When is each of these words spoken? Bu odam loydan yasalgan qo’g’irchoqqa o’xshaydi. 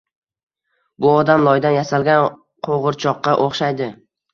Bu 1.05 1.11
odam 1.17 1.47
loydan 1.49 1.77
yasalgan 1.77 2.29
qo’g’irchoqqa 2.33 3.41
o’xshaydi. 3.49 3.97